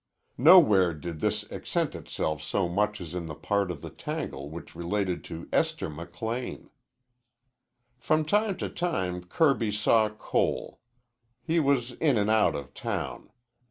Nowhere 0.39 0.95
did 0.95 1.19
this 1.19 1.45
accent 1.51 1.93
itself 1.93 2.41
so 2.41 2.67
much 2.67 2.99
as 2.99 3.13
in 3.13 3.27
that 3.27 3.43
part 3.43 3.69
of 3.69 3.81
the 3.81 3.91
tangle 3.91 4.49
which 4.49 4.73
related 4.75 5.23
to 5.25 5.47
Esther 5.53 5.91
McLean. 5.91 6.71
From 7.99 8.25
time 8.25 8.57
to 8.57 8.67
time 8.69 9.23
Kirby 9.23 9.71
saw 9.71 10.09
Cole. 10.09 10.79
He 11.43 11.59
was 11.59 11.91
in 11.91 12.17
and 12.17 12.31
out 12.31 12.55
of 12.55 12.73
town. 12.73 13.29